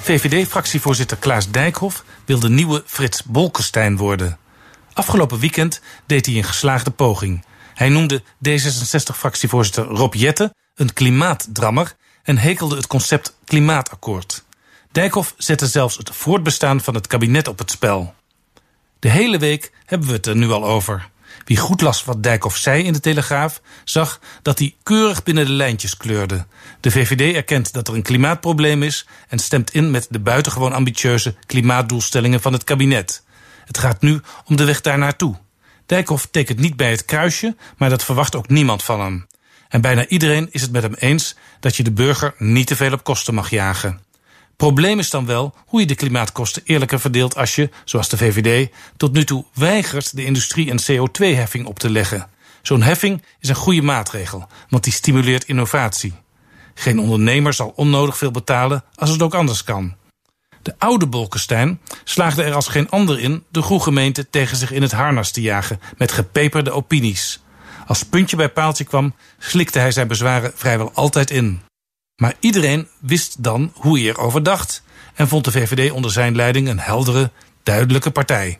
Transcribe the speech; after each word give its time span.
VVD-fractievoorzitter 0.00 1.16
Klaas 1.16 1.50
Dijkhoff 1.50 2.04
wil 2.24 2.38
de 2.38 2.50
nieuwe 2.50 2.82
Frits 2.86 3.24
Bolkestein 3.24 3.96
worden. 3.96 4.38
Afgelopen 4.92 5.38
weekend 5.38 5.80
deed 6.06 6.26
hij 6.26 6.36
een 6.36 6.44
geslaagde 6.44 6.90
poging. 6.90 7.44
Hij 7.74 7.88
noemde 7.88 8.22
D66-fractievoorzitter 8.22 9.84
Rob 9.84 10.14
Jette 10.14 10.54
een 10.74 10.92
klimaatdrammer 10.92 11.94
en 12.22 12.38
hekelde 12.38 12.76
het 12.76 12.86
concept 12.86 13.36
klimaatakkoord. 13.44 14.44
Dijkhoff 14.92 15.34
zette 15.36 15.66
zelfs 15.66 15.96
het 15.96 16.10
voortbestaan 16.10 16.80
van 16.80 16.94
het 16.94 17.06
kabinet 17.06 17.48
op 17.48 17.58
het 17.58 17.70
spel. 17.70 18.14
De 18.98 19.08
hele 19.08 19.38
week 19.38 19.72
hebben 19.84 20.08
we 20.08 20.14
het 20.14 20.26
er 20.26 20.36
nu 20.36 20.50
al 20.50 20.64
over. 20.64 21.08
Wie 21.44 21.56
goed 21.56 21.80
las 21.80 22.04
wat 22.04 22.22
Dijkhoff 22.22 22.56
zei 22.56 22.84
in 22.84 22.92
de 22.92 23.00
Telegraaf, 23.00 23.60
zag 23.84 24.20
dat 24.42 24.58
hij 24.58 24.74
keurig 24.82 25.22
binnen 25.22 25.46
de 25.46 25.52
lijntjes 25.52 25.96
kleurde. 25.96 26.46
De 26.80 26.90
VVD 26.90 27.34
erkent 27.34 27.72
dat 27.72 27.88
er 27.88 27.94
een 27.94 28.02
klimaatprobleem 28.02 28.82
is 28.82 29.06
en 29.28 29.38
stemt 29.38 29.74
in 29.74 29.90
met 29.90 30.06
de 30.10 30.20
buitengewoon 30.20 30.72
ambitieuze 30.72 31.34
klimaatdoelstellingen 31.46 32.40
van 32.40 32.52
het 32.52 32.64
kabinet. 32.64 33.24
Het 33.64 33.78
gaat 33.78 34.00
nu 34.00 34.20
om 34.44 34.56
de 34.56 34.64
weg 34.64 34.80
daar 34.80 34.98
naartoe. 34.98 35.34
Dijkhoff 35.86 36.28
tekent 36.30 36.58
niet 36.58 36.76
bij 36.76 36.90
het 36.90 37.04
kruisje, 37.04 37.56
maar 37.76 37.90
dat 37.90 38.04
verwacht 38.04 38.34
ook 38.34 38.48
niemand 38.48 38.82
van 38.82 39.00
hem. 39.00 39.26
En 39.68 39.80
bijna 39.80 40.06
iedereen 40.06 40.48
is 40.50 40.62
het 40.62 40.72
met 40.72 40.82
hem 40.82 40.94
eens 40.94 41.36
dat 41.60 41.76
je 41.76 41.82
de 41.82 41.92
burger 41.92 42.34
niet 42.38 42.66
te 42.66 42.76
veel 42.76 42.92
op 42.92 43.04
kosten 43.04 43.34
mag 43.34 43.50
jagen. 43.50 44.00
Probleem 44.60 44.98
is 44.98 45.10
dan 45.10 45.26
wel 45.26 45.54
hoe 45.66 45.80
je 45.80 45.86
de 45.86 45.94
klimaatkosten 45.94 46.62
eerlijker 46.64 47.00
verdeelt 47.00 47.36
als 47.36 47.54
je, 47.54 47.70
zoals 47.84 48.08
de 48.08 48.16
VVD, 48.16 48.70
tot 48.96 49.12
nu 49.12 49.24
toe 49.24 49.44
weigert 49.54 50.16
de 50.16 50.24
industrie 50.24 50.70
een 50.70 50.80
CO2-heffing 50.80 51.66
op 51.66 51.78
te 51.78 51.90
leggen. 51.90 52.26
Zo'n 52.62 52.82
heffing 52.82 53.22
is 53.38 53.48
een 53.48 53.54
goede 53.54 53.82
maatregel, 53.82 54.46
want 54.68 54.84
die 54.84 54.92
stimuleert 54.92 55.44
innovatie. 55.44 56.14
Geen 56.74 56.98
ondernemer 56.98 57.52
zal 57.52 57.72
onnodig 57.76 58.16
veel 58.16 58.30
betalen 58.30 58.84
als 58.94 59.10
het 59.10 59.22
ook 59.22 59.34
anders 59.34 59.64
kan. 59.64 59.94
De 60.62 60.74
oude 60.78 61.06
Bolkestein 61.06 61.80
slaagde 62.04 62.42
er 62.42 62.54
als 62.54 62.68
geen 62.68 62.90
ander 62.90 63.20
in 63.20 63.44
de 63.50 63.62
gemeente 63.62 64.30
tegen 64.30 64.56
zich 64.56 64.72
in 64.72 64.82
het 64.82 64.92
harnas 64.92 65.30
te 65.30 65.40
jagen 65.40 65.80
met 65.96 66.12
gepeperde 66.12 66.70
opinies. 66.70 67.40
Als 67.86 68.02
puntje 68.02 68.36
bij 68.36 68.48
paaltje 68.48 68.84
kwam, 68.84 69.14
slikte 69.38 69.78
hij 69.78 69.90
zijn 69.90 70.08
bezwaren 70.08 70.52
vrijwel 70.54 70.92
altijd 70.94 71.30
in. 71.30 71.60
Maar 72.20 72.34
iedereen 72.40 72.88
wist 72.98 73.42
dan 73.42 73.72
hoe 73.74 73.98
hij 73.98 74.08
erover 74.08 74.42
dacht 74.42 74.82
en 75.14 75.28
vond 75.28 75.44
de 75.44 75.50
VVD 75.50 75.90
onder 75.90 76.10
zijn 76.10 76.36
leiding 76.36 76.68
een 76.68 76.78
heldere, 76.78 77.30
duidelijke 77.62 78.10
partij. 78.10 78.58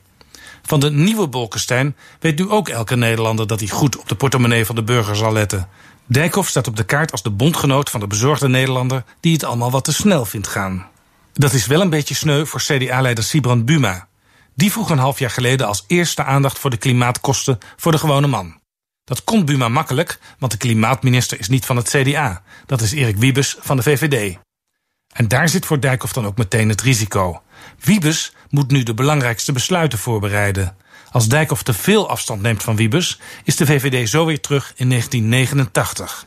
Van 0.62 0.80
de 0.80 0.90
nieuwe 0.90 1.28
Bolkestein 1.28 1.96
weet 2.20 2.38
nu 2.38 2.50
ook 2.50 2.68
elke 2.68 2.96
Nederlander 2.96 3.46
dat 3.46 3.60
hij 3.60 3.68
goed 3.68 3.98
op 3.98 4.08
de 4.08 4.14
portemonnee 4.14 4.66
van 4.66 4.74
de 4.74 4.82
burger 4.82 5.16
zal 5.16 5.32
letten. 5.32 5.68
Dijkhoff 6.06 6.48
staat 6.48 6.66
op 6.66 6.76
de 6.76 6.84
kaart 6.84 7.12
als 7.12 7.22
de 7.22 7.30
bondgenoot 7.30 7.90
van 7.90 8.00
de 8.00 8.06
bezorgde 8.06 8.48
Nederlander 8.48 9.04
die 9.20 9.32
het 9.32 9.44
allemaal 9.44 9.70
wat 9.70 9.84
te 9.84 9.92
snel 9.92 10.24
vindt 10.24 10.48
gaan. 10.48 10.86
Dat 11.32 11.52
is 11.52 11.66
wel 11.66 11.80
een 11.80 11.90
beetje 11.90 12.14
sneu 12.14 12.44
voor 12.44 12.60
CDA-leider 12.60 13.24
Sibrand 13.24 13.64
Buma. 13.64 14.08
Die 14.54 14.72
vroeg 14.72 14.90
een 14.90 14.98
half 14.98 15.18
jaar 15.18 15.30
geleden 15.30 15.66
als 15.66 15.84
eerste 15.86 16.24
aandacht 16.24 16.58
voor 16.58 16.70
de 16.70 16.76
klimaatkosten 16.76 17.58
voor 17.76 17.92
de 17.92 17.98
gewone 17.98 18.26
man. 18.26 18.59
Dat 19.10 19.24
kon 19.24 19.44
Buma 19.44 19.68
makkelijk, 19.68 20.18
want 20.38 20.52
de 20.52 20.58
klimaatminister 20.58 21.38
is 21.38 21.48
niet 21.48 21.64
van 21.64 21.76
het 21.76 21.88
CDA. 21.88 22.42
Dat 22.66 22.80
is 22.80 22.92
Erik 22.92 23.16
Wiebes 23.16 23.56
van 23.60 23.76
de 23.76 23.82
VVD. 23.82 24.38
En 25.12 25.28
daar 25.28 25.48
zit 25.48 25.66
voor 25.66 25.80
Dijkhoff 25.80 26.12
dan 26.12 26.26
ook 26.26 26.36
meteen 26.36 26.68
het 26.68 26.80
risico. 26.80 27.42
Wiebes 27.80 28.32
moet 28.50 28.70
nu 28.70 28.82
de 28.82 28.94
belangrijkste 28.94 29.52
besluiten 29.52 29.98
voorbereiden. 29.98 30.76
Als 31.10 31.28
Dijkhoff 31.28 31.62
te 31.62 31.72
veel 31.72 32.08
afstand 32.08 32.42
neemt 32.42 32.62
van 32.62 32.76
Wiebes, 32.76 33.20
is 33.44 33.56
de 33.56 33.66
VVD 33.66 34.08
zo 34.08 34.26
weer 34.26 34.40
terug 34.40 34.72
in 34.76 34.88
1989. 34.88 36.26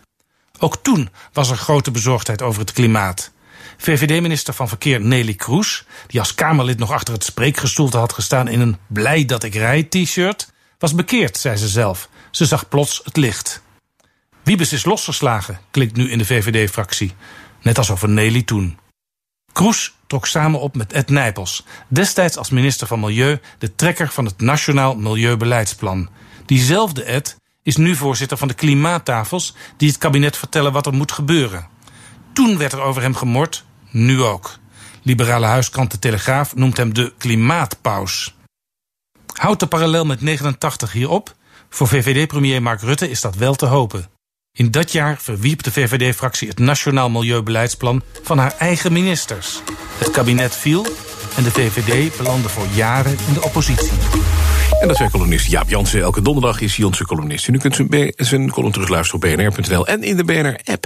Ook 0.60 0.78
toen 0.82 1.10
was 1.34 1.50
er 1.50 1.58
grote 1.58 1.92
bezorgdheid 1.92 2.42
over 2.42 2.62
het 2.62 2.72
klimaat. 2.72 3.32
VVD-minister 3.78 4.54
van 4.54 4.68
Verkeer 4.68 5.02
Nelly 5.02 5.34
Kroes, 5.34 5.86
die 6.08 6.20
als 6.20 6.36
Kamerlid 6.36 6.80
nog 6.80 6.92
achter 6.92 7.14
het 7.14 7.24
spreekgestoelte 7.24 7.98
had 7.98 8.14
gestaan 8.14 8.48
in 8.48 8.60
een 8.60 8.78
blij 8.88 9.26
dat 9.26 9.44
ik 9.44 9.56
rij 9.56 9.84
t-shirt, 9.84 10.53
was 10.84 10.96
bekeerd, 10.96 11.38
zei 11.38 11.56
ze 11.56 11.68
zelf. 11.68 12.10
Ze 12.32 12.46
zag 12.46 12.68
plots 12.70 13.02
het 13.04 13.18
licht. 13.18 13.62
Wiebes 14.44 14.74
is 14.74 14.86
losgeslagen, 14.86 15.60
klinkt 15.72 15.96
nu 15.96 16.12
in 16.12 16.18
de 16.18 16.26
VVD-fractie. 16.26 17.14
Net 17.62 17.78
als 17.78 17.92
over 17.92 18.10
Nelly 18.10 18.42
toen. 18.42 18.78
Kroes 19.54 19.94
trok 20.08 20.26
samen 20.26 20.60
op 20.60 20.76
met 20.76 20.94
Ed 20.94 21.10
Nijpels, 21.10 21.66
destijds 21.88 22.38
als 22.38 22.50
minister 22.50 22.88
van 22.88 23.00
Milieu 23.00 23.40
de 23.58 23.76
trekker 23.76 24.10
van 24.10 24.26
het 24.26 24.42
Nationaal 24.42 24.96
Milieubeleidsplan. 24.96 26.10
Diezelfde 26.46 27.04
Ed 27.04 27.36
is 27.62 27.78
nu 27.78 27.96
voorzitter 27.96 28.38
van 28.38 28.48
de 28.48 28.54
klimaattafels 28.54 29.56
die 29.78 29.88
het 29.88 29.98
kabinet 29.98 30.38
vertellen 30.38 30.72
wat 30.72 30.86
er 30.86 30.94
moet 30.94 31.12
gebeuren. 31.12 31.68
Toen 32.34 32.58
werd 32.58 32.74
er 32.74 32.82
over 32.82 33.02
hem 33.02 33.16
gemord, 33.16 33.66
nu 33.90 34.22
ook. 34.22 34.58
Liberale 35.02 35.46
huiskrant 35.46 35.92
De 35.92 36.00
Telegraaf 36.00 36.56
noemt 36.56 36.78
hem 36.78 36.94
de 36.94 37.14
klimaatpaus. 37.18 38.36
Houdt 39.34 39.60
de 39.60 39.68
parallel 39.68 40.06
met 40.06 40.22
89 40.22 40.92
hierop? 40.92 41.36
Voor 41.70 41.88
VVD-premier 41.88 42.62
Mark 42.62 42.82
Rutte 42.82 43.10
is 43.10 43.22
dat 43.22 43.36
wel 43.36 43.56
te 43.56 43.66
hopen. 43.66 44.10
In 44.52 44.72
dat 44.72 44.92
jaar 44.92 45.18
verwierp 45.20 45.64
de 45.64 45.72
VVD-fractie 45.72 46.48
het 46.48 46.60
Nationaal 46.60 47.10
Milieubeleidsplan 47.10 48.02
van 48.24 48.38
haar 48.38 48.56
eigen 48.58 48.94
ministers. 48.94 49.62
Het 49.98 50.12
kabinet 50.12 50.56
viel 50.56 50.86
en 51.36 51.44
de 51.44 51.52
VVD 51.52 52.18
belandde 52.18 52.50
voor 52.50 52.68
jaren 52.74 53.18
in 53.28 53.34
de 53.34 53.44
oppositie. 53.44 53.92
En 54.82 54.88
dat 54.88 54.98
zijn 54.98 55.10
columnist 55.10 55.48
Jaap 55.48 55.70
Jansen. 55.70 56.02
Elke 56.02 56.22
donderdag 56.22 56.62
is 56.62 56.84
onze 56.84 57.06
columnist. 57.06 57.48
En 57.48 57.54
u 57.54 57.58
kunt 57.58 57.76
zijn, 57.76 58.14
zijn 58.16 58.52
column 58.52 58.72
terugluisteren 58.72 59.24
op 59.24 59.38
bnr.nl 59.38 59.88
en 59.88 60.04
in 60.04 60.18
de 60.18 60.24
BNR-app. 60.24 60.86